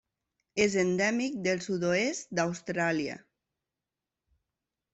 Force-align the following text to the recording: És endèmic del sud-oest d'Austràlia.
És 0.63 0.77
endèmic 0.83 1.35
del 1.49 1.61
sud-oest 1.67 2.33
d'Austràlia. 2.41 3.21